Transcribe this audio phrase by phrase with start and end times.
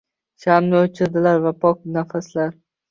[0.45, 2.61] Shamni oʻchirdilar va pok nafaslar